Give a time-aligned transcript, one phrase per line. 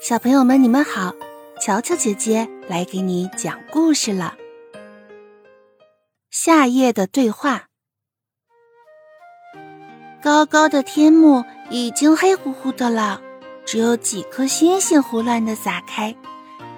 [0.00, 1.12] 小朋友们，你们好！
[1.60, 4.34] 乔乔姐姐来给你讲故事了。
[6.30, 7.66] 夏夜的对话。
[10.22, 13.20] 高高的天幕已经黑乎乎的了，
[13.66, 16.16] 只有几颗星星胡乱的撒开，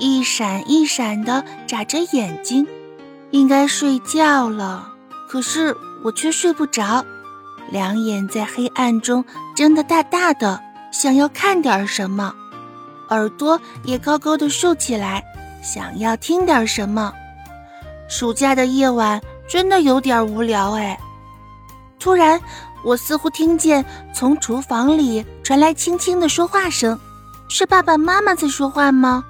[0.00, 2.66] 一闪一闪的眨着眼睛，
[3.30, 4.92] 应该睡觉了。
[5.28, 7.04] 可是我却睡不着，
[7.70, 10.60] 两眼在黑暗中睁得大大的，
[10.92, 12.34] 想要看点什么。
[13.12, 15.22] 耳朵也高高的竖起来，
[15.62, 17.12] 想要听点什么。
[18.08, 20.98] 暑假的夜晚真的有点无聊哎。
[22.00, 22.40] 突然，
[22.84, 26.98] 我似乎听见从厨房里传来轻轻的说话声，
[27.48, 29.22] 是爸爸妈妈在说话吗？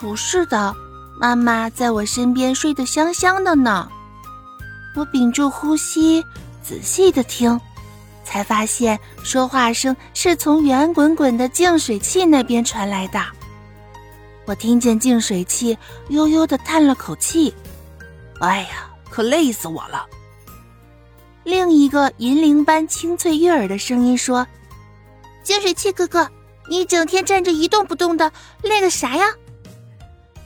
[0.00, 0.74] 不是的，
[1.18, 3.88] 妈妈在我身边睡得香香的呢。
[4.96, 6.24] 我屏住呼吸，
[6.62, 7.58] 仔细的听。
[8.26, 13.22] 才发现说话声是从圆滚滚的净水器那边传来的。
[14.44, 15.78] 我听见净水器
[16.08, 17.54] 悠悠的叹了口气
[18.42, 20.04] ：“哎呀，可累死我了。”
[21.44, 24.44] 另一个银铃般清脆悦耳的声音说
[25.44, 26.28] ：“净水器哥哥，
[26.68, 29.24] 你整天站着一动不动的，累个啥呀？”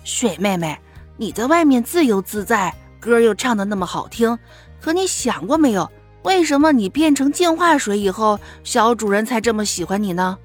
[0.05, 0.78] 水妹妹，
[1.16, 4.38] 你在外面自由自在，歌又唱的那么好听，
[4.80, 5.90] 可你想过没有？
[6.22, 10.36] 为什么你变成净化水以后，小主人才这么喜欢你呢？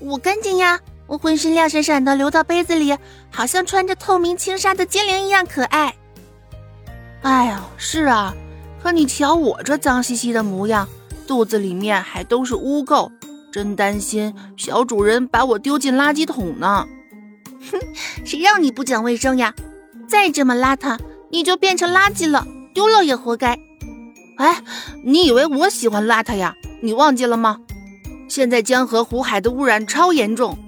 [0.00, 2.96] 我干净呀，我浑身亮闪闪的，流到杯子里，
[3.30, 5.94] 好像穿着透明轻纱的精灵一样可爱。
[7.22, 8.34] 哎呀，是啊，
[8.82, 10.88] 可你瞧我这脏兮兮的模样，
[11.26, 13.08] 肚子里面还都是污垢，
[13.52, 16.84] 真担心小主人把我丢进垃圾桶呢。
[17.70, 17.78] 哼，
[18.26, 19.54] 谁让你不讲卫生呀？
[20.08, 20.98] 再这么邋遢，
[21.30, 23.56] 你就变成垃圾了，丢了也活该。
[24.36, 24.62] 哎，
[25.04, 26.54] 你以为我喜欢邋遢呀？
[26.80, 27.58] 你忘记了吗？
[28.28, 30.58] 现在江河湖海的污染超严重，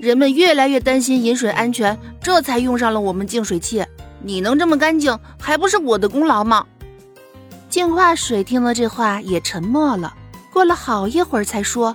[0.00, 3.84] 人们越来越担心饮水安全，这才用上了我们净水器。
[4.22, 6.66] 你能这么干净，还不是我的功劳吗？
[7.68, 10.14] 净化水听了这话也沉默了，
[10.52, 11.94] 过了好一会儿才说：“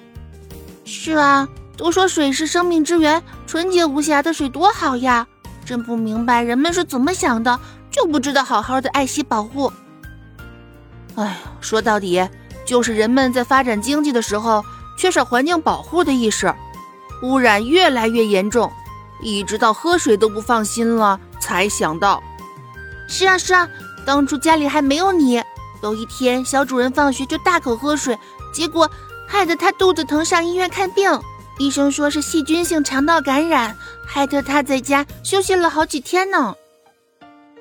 [0.86, 5.28] 是啊，都说水是生命之源，纯洁无瑕的水多好呀！
[5.66, 7.60] 真不明白人们是怎么想的，
[7.92, 9.72] 就不知道好好的爱惜保护。”
[11.16, 12.28] 哎，说到底
[12.66, 14.64] 就是人们在发展经济的时候
[14.98, 16.54] 缺少环境保护的意识，
[17.22, 18.72] 污染越来越严重，
[19.22, 22.22] 一直到喝水都不放心了才想到。
[23.08, 23.70] 是啊是啊，
[24.06, 25.42] 当初家里还没有你，
[25.82, 28.18] 有一天小主人放学就大口喝水，
[28.54, 28.90] 结果
[29.28, 31.10] 害得他肚子疼上医院看病，
[31.60, 36.56] 医生说是细菌性肠道感染，害得他在家休息了好几天呢。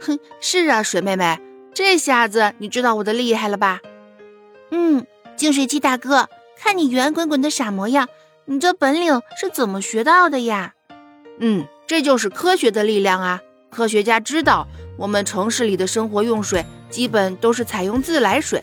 [0.00, 1.38] 哼， 是啊，水妹妹。
[1.74, 3.80] 这下子你知道我的厉害了吧？
[4.70, 5.04] 嗯，
[5.34, 8.08] 净水器大哥，看你圆滚滚的傻模样，
[8.44, 10.74] 你这本领是怎么学到的呀？
[11.40, 13.40] 嗯，这就是科学的力量啊！
[13.70, 18.62] 科学家知道，我们城市里的生活用水基本都是采用自来水，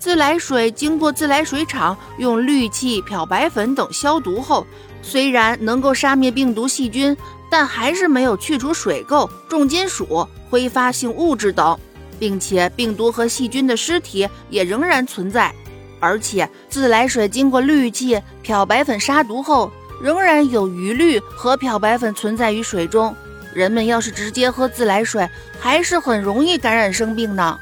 [0.00, 4.66] 自来水经过自来水厂用氯气、漂白粉等消毒后，
[5.02, 7.16] 虽然能够杀灭病毒细菌，
[7.48, 11.78] 但还是没有去除水垢、重金属、挥发性物质等。
[12.20, 15.52] 并且病毒和细菌的尸体也仍然存在，
[15.98, 23.16] 而且自来水经过氯气、漂白粉杀毒后，仍然有余氯和漂白粉存在于水中。
[23.52, 25.28] 人们要是直接喝自来水，
[25.58, 27.58] 还是很容易感染生病呢。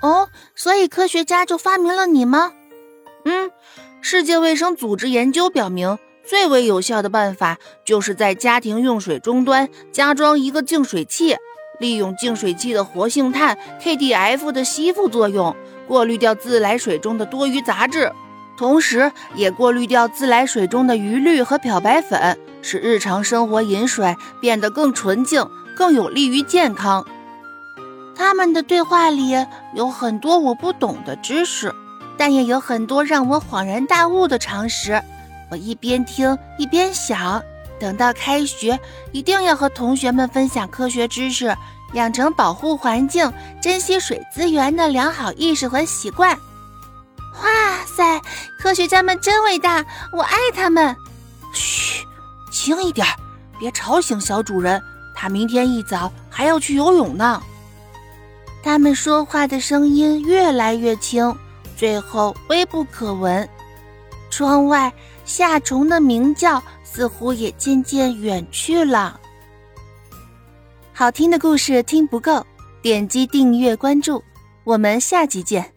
[0.00, 2.52] 哦，所以科学家就发明了你吗？
[3.26, 3.50] 嗯，
[4.00, 11.36] 世界卫生组织研究表明，最为有效的办法就是在家庭用水终端加装一个净水器。
[11.80, 15.56] 利用净水器的活性炭 KDF 的吸附作用，
[15.88, 18.12] 过滤掉自来水中的多余杂质，
[18.56, 27.04] 同时也过滤掉自来水中的余氯和漂白粉，使日常生活饮水变得更纯净，更有利于健康。
[28.14, 29.34] 他们的对话里
[29.74, 31.74] 有很多我不懂的知识，
[32.18, 35.00] 但也有很多让我恍然大悟的常识。
[35.50, 37.42] 我一边听一边想。
[37.80, 38.78] 等到开学，
[39.10, 41.56] 一定要和同学们分享科学知识，
[41.94, 46.38] 养成保护环境、珍惜水资源的良好意识和习惯。
[47.42, 48.20] 哇塞，
[48.58, 50.94] 科学家们真伟大，我爱他们！
[51.54, 52.04] 嘘，
[52.52, 53.06] 轻一点，
[53.58, 54.80] 别吵醒小主人，
[55.16, 57.42] 他明天一早还要去游泳呢。
[58.62, 61.34] 他们说话的声音越来越轻，
[61.78, 63.48] 最后微不可闻。
[64.28, 64.92] 窗外
[65.30, 66.62] 夏虫的鸣叫。
[66.92, 69.20] 似乎也渐渐远去了。
[70.92, 72.44] 好听的故事听不够，
[72.82, 74.20] 点击订阅关注，
[74.64, 75.72] 我们下集见。